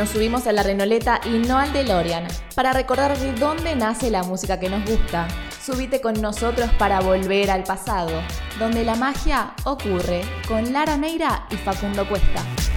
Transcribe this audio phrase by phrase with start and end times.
[0.00, 4.22] nos subimos a la Renoleta y no al DeLorean para recordar de dónde nace la
[4.22, 5.28] música que nos gusta.
[5.62, 8.22] Subite con nosotros para volver al pasado,
[8.58, 12.69] donde la magia ocurre con Lara Neira y Facundo Cuesta.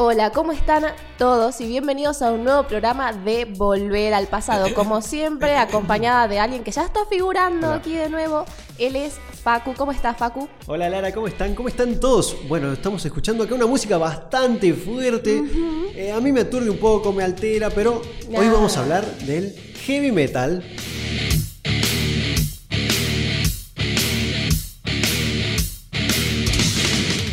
[0.00, 0.84] Hola, ¿cómo están
[1.18, 1.60] todos?
[1.60, 4.72] Y bienvenidos a un nuevo programa de Volver al Pasado.
[4.72, 8.44] Como siempre, acompañada de alguien que ya está figurando aquí de nuevo.
[8.78, 9.74] Él es Facu.
[9.74, 10.48] ¿Cómo estás, Facu?
[10.68, 11.52] Hola, Lara, ¿cómo están?
[11.56, 12.36] ¿Cómo están todos?
[12.46, 15.42] Bueno, estamos escuchando acá una música bastante fuerte.
[15.96, 18.00] Eh, a mí me aturde un poco, me altera, pero
[18.32, 19.52] hoy vamos a hablar del
[19.84, 20.62] heavy metal.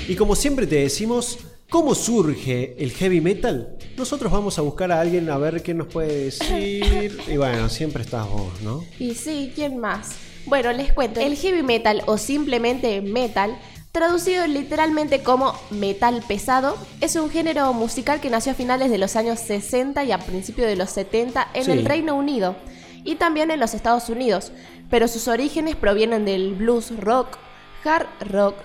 [0.08, 1.38] Y como siempre te decimos,
[1.76, 3.76] ¿cómo surge el heavy metal?
[3.98, 7.20] Nosotros vamos a buscar a alguien a ver qué nos puede decir.
[7.28, 8.82] Y bueno, siempre estás vos, ¿no?
[8.98, 10.16] Y sí, ¿quién más?
[10.46, 11.20] Bueno, les cuento.
[11.20, 13.58] El heavy metal o simplemente metal,
[13.92, 19.18] traducido literalmente como metal pesado, es un género musical que nació a finales de los
[19.18, 21.72] años 60 y a principios de los 70 en Sí.
[21.72, 22.56] el Reino Unido
[23.04, 24.54] y también en los Estados Unidos,
[24.90, 27.38] pero sus orígenes provienen del blues rock,
[27.84, 28.56] hard rock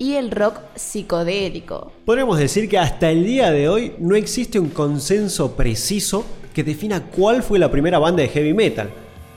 [0.00, 1.92] y el rock psicodélico.
[2.06, 7.02] Podríamos decir que hasta el día de hoy no existe un consenso preciso que defina
[7.04, 8.90] cuál fue la primera banda de heavy metal.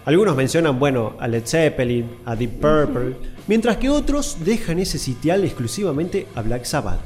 [0.06, 5.44] Algunos mencionan, bueno, a Led Zeppelin, a Deep Purple, mientras que otros dejan ese sitial
[5.44, 7.02] exclusivamente a Black Sabbath.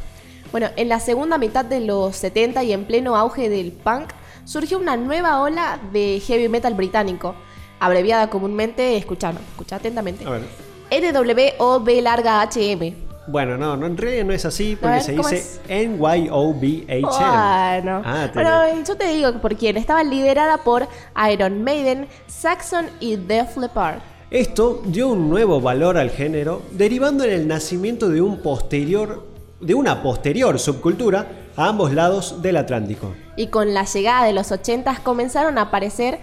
[0.51, 4.11] Bueno, en la segunda mitad de los 70 y en pleno auge del punk,
[4.45, 7.33] surgió una nueva ola de heavy metal británico,
[7.79, 10.43] abreviada comúnmente, escuchando, escucha atentamente, A ver.
[10.91, 13.06] NWOB larga HM.
[13.27, 17.01] Bueno, no, no, en realidad no es así porque ver, se ¿cómo dice NYOBHM.
[17.01, 19.77] Bueno, Ah, te- pero yo te digo por quién.
[19.77, 20.87] Estaba liderada por
[21.31, 23.99] Iron Maiden, Saxon y Def Leppard.
[24.29, 29.25] Esto dio un nuevo valor al género, derivando en el nacimiento de un posterior
[29.59, 33.15] de una posterior subcultura a ambos lados del Atlántico.
[33.35, 36.19] Y con la llegada de los 80s comenzaron a aparecer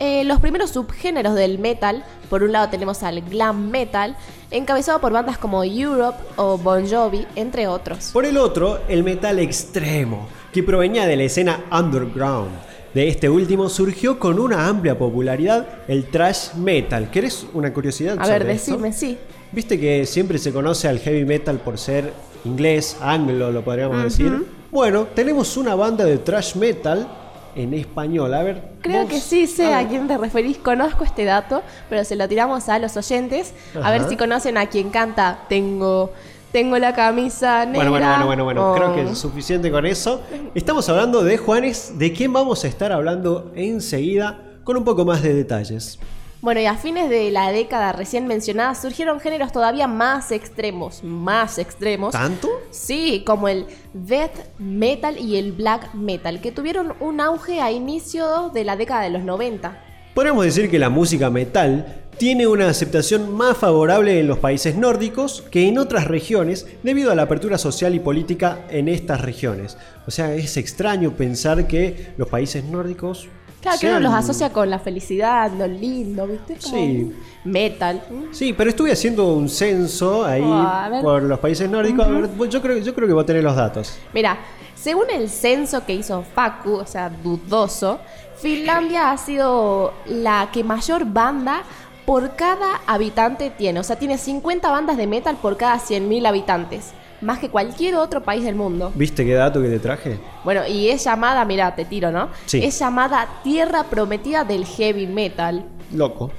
[0.00, 2.04] eh, los primeros subgéneros del metal.
[2.28, 4.16] Por un lado tenemos al glam metal,
[4.50, 8.10] encabezado por bandas como Europe o Bon Jovi, entre otros.
[8.12, 12.50] Por el otro, el metal extremo, que provenía de la escena underground.
[12.92, 17.10] De este último surgió con una amplia popularidad el thrash metal.
[17.10, 18.16] ¿Querés una curiosidad?
[18.20, 18.70] A ver, sobre esto?
[18.72, 19.18] decime, sí.
[19.50, 22.12] Viste que siempre se conoce al heavy metal por ser
[22.44, 24.46] inglés, anglo, lo podríamos decir.
[24.70, 27.08] Bueno, tenemos una banda de thrash metal
[27.54, 28.32] en español.
[28.34, 28.62] A ver.
[28.80, 32.28] Creo vos- que sí sé a quién te referís, conozco este dato, pero se lo
[32.28, 36.12] tiramos a los oyentes, a ver si conocen a quien canta Tengo,
[36.52, 37.88] tengo la camisa negra.
[37.88, 38.72] Bueno, bueno, bueno, bueno, bueno.
[38.72, 38.74] Oh.
[38.74, 40.22] Creo que es suficiente con eso.
[40.54, 45.22] Estamos hablando de Juanes, de quién vamos a estar hablando enseguida con un poco más
[45.22, 45.98] de detalles.
[46.44, 51.58] Bueno, y a fines de la década recién mencionada surgieron géneros todavía más extremos, más
[51.58, 52.12] extremos.
[52.12, 52.50] ¿Tanto?
[52.70, 58.50] Sí, como el death metal y el black metal, que tuvieron un auge a inicio
[58.52, 59.82] de la década de los 90.
[60.12, 65.40] Podríamos decir que la música metal tiene una aceptación más favorable en los países nórdicos
[65.50, 69.78] que en otras regiones debido a la apertura social y política en estas regiones.
[70.06, 73.30] O sea, es extraño pensar que los países nórdicos...
[73.64, 76.56] Claro, que uno los asocia con la felicidad, lo lindo, ¿viste?
[76.62, 77.12] Como Sí.
[77.44, 78.02] Metal.
[78.30, 82.06] Sí, pero estuve haciendo un censo ahí Oh, a por los países nórdicos.
[82.06, 83.98] A ver, yo, creo, yo creo que vos tenés los datos.
[84.12, 84.38] Mira,
[84.74, 88.00] según el censo que hizo Facu, o sea, dudoso,
[88.36, 91.62] Finlandia ha sido la que mayor banda
[92.04, 93.80] por cada habitante tiene.
[93.80, 96.92] O sea, tiene 50 bandas de metal por cada 100.000 habitantes.
[97.20, 98.92] Más que cualquier otro país del mundo.
[98.94, 100.18] ¿Viste qué dato que te traje?
[100.44, 102.28] Bueno, y es llamada, mira, te tiro, ¿no?
[102.46, 102.60] Sí.
[102.62, 105.64] Es llamada Tierra Prometida del Heavy Metal.
[105.92, 106.30] Loco.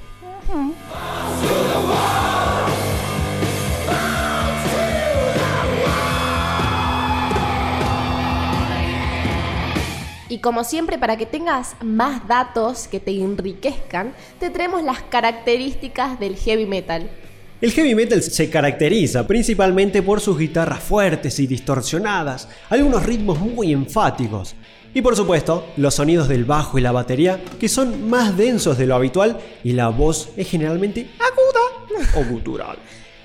[10.28, 16.18] Y como siempre, para que tengas más datos que te enriquezcan, te traemos las características
[16.18, 17.08] del heavy metal.
[17.58, 23.72] El heavy metal se caracteriza principalmente por sus guitarras fuertes y distorsionadas, algunos ritmos muy
[23.72, 24.54] enfáticos
[24.92, 28.86] y por supuesto los sonidos del bajo y la batería que son más densos de
[28.86, 32.76] lo habitual y la voz es generalmente aguda o gutural.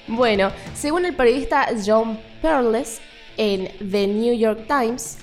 [0.07, 3.01] Bueno, según el periodista John Perles
[3.35, 5.17] en The New York Times,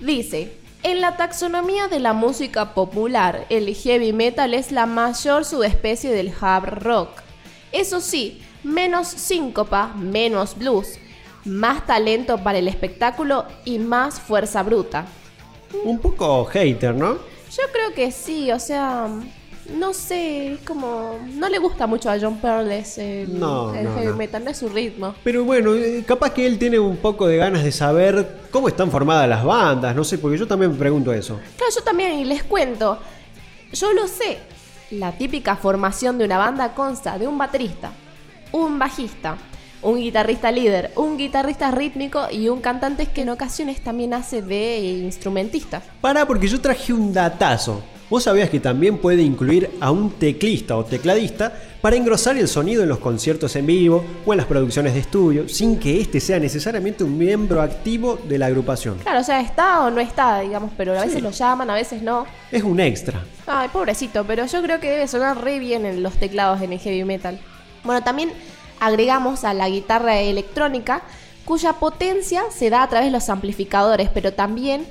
[0.00, 0.52] dice,
[0.82, 6.30] en la taxonomía de la música popular, el heavy metal es la mayor subespecie del
[6.38, 7.23] hard rock.
[7.74, 10.98] Eso sí, menos síncopa, menos blues,
[11.44, 15.06] más talento para el espectáculo y más fuerza bruta.
[15.82, 17.14] Un poco hater, ¿no?
[17.14, 19.08] Yo creo que sí, o sea,
[19.76, 21.18] no sé, es como.
[21.32, 24.16] No le gusta mucho a John Perles el, No, el no, heavy no.
[24.16, 25.12] metal, no es su ritmo.
[25.24, 28.88] Pero bueno, eh, capaz que él tiene un poco de ganas de saber cómo están
[28.90, 31.40] formadas las bandas, no sé, porque yo también me pregunto eso.
[31.56, 33.00] Claro, yo también, y les cuento.
[33.72, 34.38] Yo lo sé.
[34.90, 37.90] La típica formación de una banda consta de un baterista,
[38.52, 39.36] un bajista,
[39.82, 44.78] un guitarrista líder, un guitarrista rítmico y un cantante que en ocasiones también hace de
[44.80, 45.82] instrumentista.
[46.00, 47.82] Pará, porque yo traje un datazo.
[48.10, 52.82] ¿Vos sabías que también puede incluir a un teclista o tecladista para engrosar el sonido
[52.82, 56.38] en los conciertos en vivo o en las producciones de estudio, sin que éste sea
[56.38, 58.98] necesariamente un miembro activo de la agrupación?
[58.98, 61.20] Claro, o sea, está o no está, digamos, pero a veces Sí.
[61.22, 62.26] lo llaman, a veces no.
[62.52, 63.24] Es un extra.
[63.46, 66.78] Ay, pobrecito, pero yo creo que debe sonar re bien en los teclados en el
[66.78, 67.38] heavy metal.
[67.82, 68.32] Bueno, también
[68.80, 71.02] agregamos a la guitarra electrónica,
[71.44, 74.86] cuya potencia se da a través de los amplificadores, pero también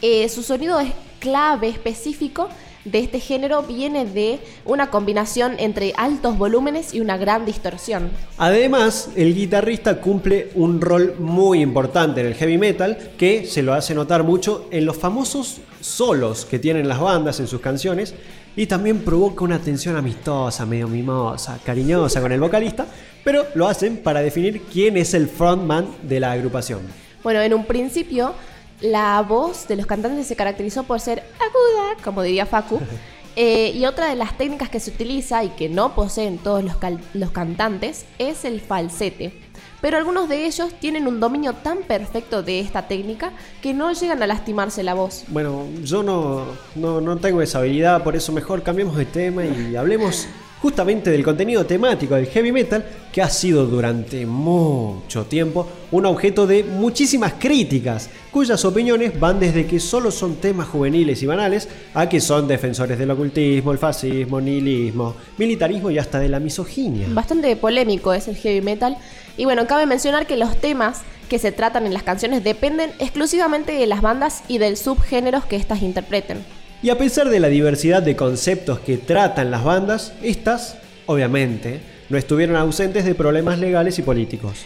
[0.00, 2.48] eh, su sonido es clave específico
[2.84, 8.10] de este género viene de una combinación entre altos volúmenes y una gran distorsión.
[8.36, 13.74] Además, el guitarrista cumple un rol muy importante en el heavy metal que se lo
[13.74, 18.14] hace notar mucho en los famosos solos que tienen las bandas en sus canciones
[18.56, 22.86] y también provoca una tensión amistosa, medio mimosa, cariñosa con el vocalista,
[23.22, 26.80] pero lo hacen para definir quién es el frontman de la agrupación.
[27.22, 28.34] Bueno, en un principio
[28.80, 32.80] la voz de los cantantes se caracterizó por ser aguda, como diría Facu,
[33.36, 36.76] eh, y otra de las técnicas que se utiliza y que no poseen todos los,
[37.14, 39.32] los cantantes es el falsete.
[39.80, 43.32] Pero algunos de ellos tienen un dominio tan perfecto de esta técnica
[43.62, 45.24] que no llegan a lastimarse la voz.
[45.28, 49.76] Bueno, yo no, no, no tengo esa habilidad, por eso mejor cambiemos de tema y
[49.76, 50.26] hablemos
[50.60, 56.46] justamente del contenido temático del heavy metal que ha sido durante mucho tiempo un objeto
[56.46, 62.08] de muchísimas críticas, cuyas opiniones van desde que solo son temas juveniles y banales a
[62.08, 67.06] que son defensores del ocultismo, el fascismo, nihilismo, militarismo y hasta de la misoginia.
[67.10, 68.96] Bastante polémico es el heavy metal.
[69.36, 73.72] Y bueno, cabe mencionar que los temas que se tratan en las canciones dependen exclusivamente
[73.72, 76.38] de las bandas y del subgéneros que éstas interpreten.
[76.82, 80.76] Y a pesar de la diversidad de conceptos que tratan las bandas, estas,
[81.06, 84.64] obviamente, no estuvieron ausentes de problemas legales y políticos.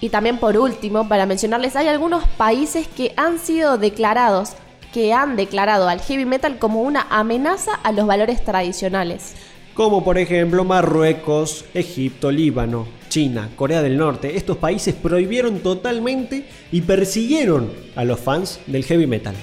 [0.00, 4.50] Y también por último, para mencionarles, hay algunos países que han sido declarados,
[4.92, 9.34] que han declarado al heavy metal como una amenaza a los valores tradicionales.
[9.72, 14.36] Como por ejemplo Marruecos, Egipto, Líbano, China, Corea del Norte.
[14.36, 19.34] Estos países prohibieron totalmente y persiguieron a los fans del heavy metal.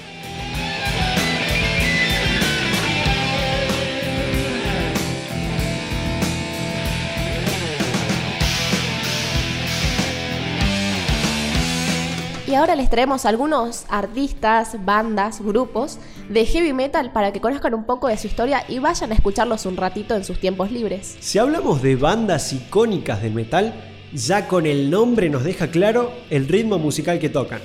[12.52, 17.86] Y ahora les traemos algunos artistas, bandas, grupos de heavy metal para que conozcan un
[17.86, 21.16] poco de su historia y vayan a escucharlos un ratito en sus tiempos libres.
[21.22, 23.74] Si hablamos de bandas icónicas del metal,
[24.12, 27.62] ya con el nombre nos deja claro el ritmo musical que tocan.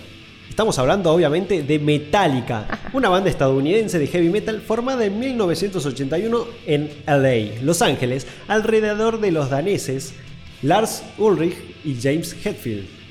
[0.48, 6.92] Estamos hablando obviamente de Metallica, una banda estadounidense de heavy metal formada en 1981 en
[7.08, 10.14] LA, Los Ángeles, alrededor de los daneses
[10.62, 13.06] Lars Ulrich y James Hetfield.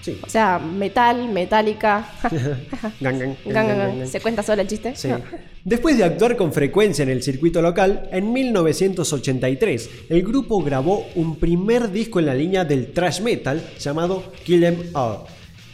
[0.00, 0.18] Sí.
[0.22, 2.08] O sea, metal, metálica.
[3.00, 4.06] Gang, gang.
[4.06, 4.94] ¿Se cuenta solo el chiste?
[4.96, 5.08] Sí.
[5.08, 5.20] No.
[5.64, 11.36] Después de actuar con frecuencia en el circuito local, en 1983 el grupo grabó un
[11.36, 15.18] primer disco en la línea del thrash metal llamado Kill 'Em All.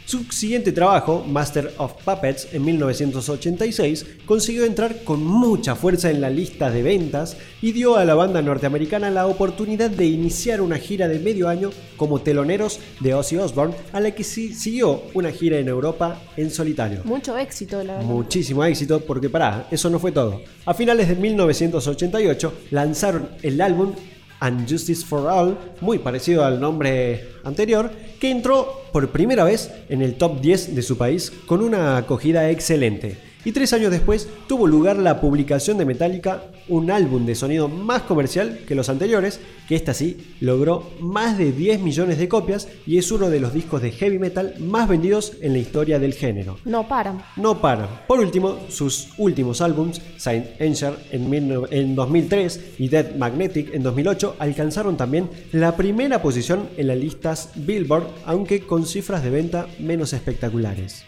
[0.07, 6.29] Su siguiente trabajo, Master of Puppets, en 1986, consiguió entrar con mucha fuerza en la
[6.29, 11.09] lista de ventas y dio a la banda norteamericana la oportunidad de iniciar una gira
[11.09, 15.67] de medio año como teloneros de Ozzy Osbourne, a la que siguió una gira en
[15.67, 17.01] Europa en solitario.
[17.03, 18.07] Mucho éxito, la verdad.
[18.07, 20.41] Muchísimo éxito, porque pará, eso no fue todo.
[20.65, 23.91] A finales de 1988 lanzaron el álbum
[24.39, 30.01] And Justice for All, muy parecido al nombre anterior, que entró por primera vez en
[30.01, 33.26] el top 10 de su país con una acogida excelente.
[33.47, 38.01] Y tres años después tuvo lugar la publicación de Metallica, un álbum de sonido más
[38.01, 39.39] comercial que los anteriores,
[39.69, 43.53] que esta sí logró más de 10 millones de copias y es uno de los
[43.53, 47.23] discos de heavy metal más vendidos en la historia del género No paran.
[47.37, 47.87] no paran.
[48.05, 53.81] Por último, sus últimos álbums, Saint Anger en, 19 en 2003 y Dead Magnetic en
[53.81, 59.67] 2008, alcanzaron también la primera posición en las listas Billboard, aunque con cifras de venta
[59.79, 61.05] menos espectaculares.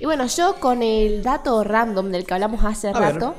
[0.00, 3.14] Y bueno, yo con el dato random del que hablamos hace A ver.
[3.14, 3.34] rato,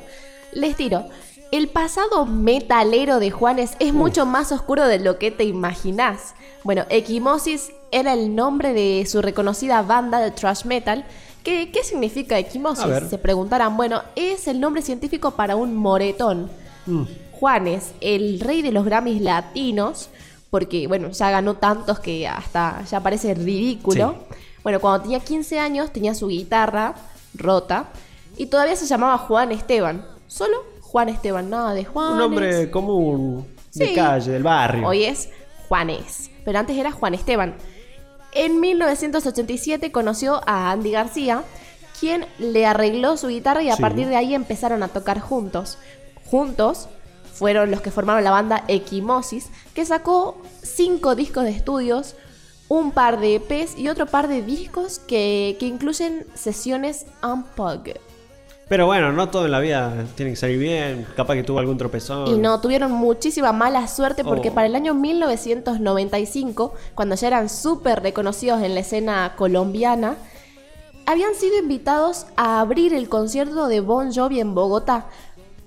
[0.53, 1.05] les tiro.
[1.51, 6.35] El pasado metalero de Juanes es mucho más oscuro de lo que te imaginás.
[6.63, 11.03] Bueno, Equimosis era el nombre de su reconocida banda de thrash metal.
[11.43, 13.09] ¿Qué, qué significa Equimosis?
[13.09, 13.75] Se preguntarán.
[13.75, 16.49] Bueno, es el nombre científico para un moretón.
[16.85, 17.03] Mm.
[17.33, 20.09] Juanes, el rey de los Grammys latinos,
[20.51, 24.15] porque bueno, ya ganó tantos que hasta ya parece ridículo.
[24.63, 26.95] Bueno, cuando tenía 15 años tenía su guitarra
[27.33, 27.85] rota
[28.37, 30.05] y todavía se llamaba Juan Esteban.
[30.27, 32.13] Solo Juan Esteban, nada de Juan.
[32.13, 33.95] Un nombre común de Sí.
[33.95, 34.87] calle, del barrio.
[34.87, 35.29] Hoy es
[35.67, 37.55] Juanes, pero antes era Juan Esteban.
[38.33, 41.43] En 1987 conoció a Andy García,
[41.99, 43.81] quien le arregló su guitarra y a Sí.
[43.81, 45.77] partir de ahí empezaron a tocar juntos.
[46.29, 46.87] Juntos
[47.33, 52.15] fueron los que formaron la banda Equimosis, que sacó cinco discos de estudios,
[52.71, 57.97] un par de EPs y otro par de discos que, que incluyen sesiones unplugged.
[58.69, 61.05] Pero bueno, no todo en la vida tiene que salir bien.
[61.17, 62.29] Capaz que tuvo algún tropezón.
[62.29, 64.53] Y no, tuvieron muchísima mala suerte porque Oh.
[64.53, 70.15] para el año 1995, cuando ya eran súper reconocidos en la escena colombiana,
[71.05, 75.07] habían sido invitados a abrir el concierto de Bon Jovi en Bogotá.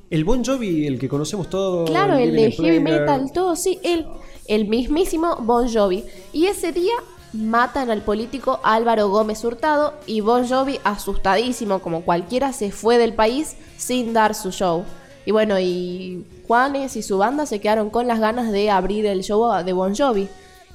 [0.08, 1.90] El Bon Jovi, el que conocemos todos.
[1.90, 4.06] Claro, el de heavy metal, todo, sí, él, el
[4.48, 6.04] mismísimo Bon Jovi.
[6.32, 6.94] Y ese día
[7.32, 13.14] matan al político Álvaro Gómez Hurtado y Bon Jovi, asustadísimo como cualquiera, se fue del
[13.14, 14.84] país sin dar su show.
[15.26, 19.22] Y bueno, y Juanes y su banda se quedaron con las ganas de abrir el
[19.22, 20.28] show de Bon Jovi.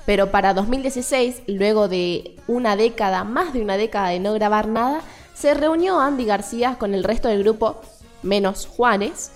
[0.05, 5.01] Pero para 2016, luego de una década, más de una década de no grabar nada,
[5.35, 7.79] se reunió Andy García con el resto del grupo,
[8.23, 9.31] menos Juanes,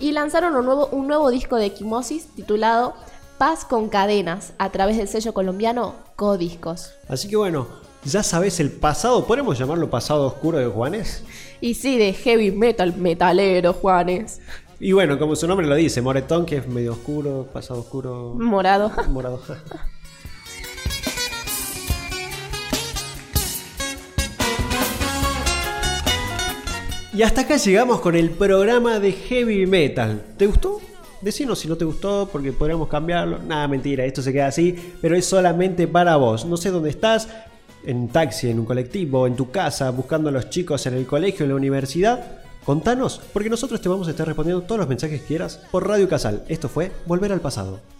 [0.00, 2.94] y lanzaron un nuevo, un nuevo disco de Equimosis titulado
[3.38, 6.94] Paz con Cadenas a través del sello colombiano Codiscos.
[7.08, 7.66] Así que bueno,
[8.04, 11.24] ya sabes el pasado, ¿podemos llamarlo pasado oscuro de Juanes?
[11.60, 14.40] Y sí, de heavy metal, metalero, Juanes.
[14.78, 18.92] Y bueno, como su nombre lo dice, Moretón, que es medio oscuro, pasado oscuro, Morado.
[19.08, 19.40] morado.
[27.12, 30.22] Y hasta acá llegamos con el programa de Heavy Metal.
[30.36, 30.80] ¿Te gustó?
[31.24, 33.38] Decinos si no te gustó, porque podríamos cambiarlo.
[33.38, 36.44] Nada, mentira, esto se queda así, pero es solamente para vos.
[36.44, 37.28] No sé dónde estás,
[37.82, 41.06] en un taxi, en un colectivo, en tu casa, buscando a los chicos en el
[41.06, 42.42] colegio, en la universidad.
[42.66, 46.10] Contanos, porque nosotros te vamos a estar respondiendo todos los mensajes que quieras por Radio
[46.10, 46.44] Casal.
[46.48, 47.93] Esto fue Volver al Pasado.